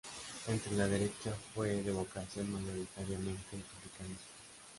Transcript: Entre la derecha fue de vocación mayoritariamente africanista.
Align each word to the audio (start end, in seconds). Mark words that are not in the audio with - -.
Entre 0.47 0.73
la 0.75 0.87
derecha 0.87 1.31
fue 1.53 1.75
de 1.83 1.91
vocación 1.91 2.51
mayoritariamente 2.51 3.57
africanista. 3.77 4.25